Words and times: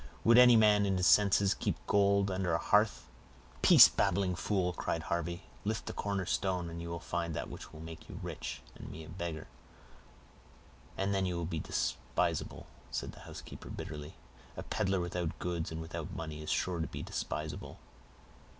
"Would 0.23 0.39
any 0.39 0.55
man 0.55 0.87
in 0.87 0.97
his 0.97 1.05
senses 1.05 1.53
keep 1.53 1.75
gold 1.85 2.31
under 2.31 2.55
a 2.55 2.57
hearth?" 2.57 3.07
"Peace, 3.61 3.87
babbling 3.87 4.33
fool!" 4.33 4.73
cried 4.73 5.03
Harvey. 5.03 5.43
"Lift 5.63 5.85
the 5.85 5.93
corner 5.93 6.25
stone, 6.25 6.71
and 6.71 6.81
you 6.81 6.89
will 6.89 6.99
find 6.99 7.35
that 7.35 7.51
which 7.51 7.71
will 7.71 7.81
make 7.81 8.09
you 8.09 8.19
rich, 8.23 8.63
and 8.75 8.89
me 8.89 9.03
a 9.03 9.09
beggar." 9.09 9.45
"And 10.97 11.13
then 11.13 11.27
you 11.27 11.37
will 11.37 11.45
be 11.45 11.59
despisable," 11.59 12.65
said 12.89 13.11
the 13.11 13.19
housekeeper 13.29 13.69
bitterly. 13.69 14.15
"A 14.57 14.63
peddler 14.63 14.99
without 15.01 15.37
goods 15.37 15.71
and 15.71 15.79
without 15.79 16.15
money 16.15 16.41
is 16.41 16.49
sure 16.49 16.79
to 16.79 16.87
be 16.87 17.03
despisable." 17.03 17.77